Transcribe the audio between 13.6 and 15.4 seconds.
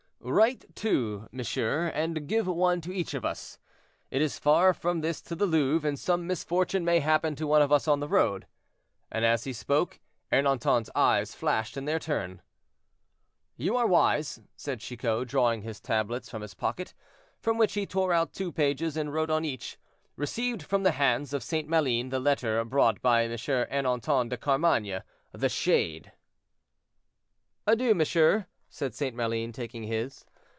are wise," said Chicot,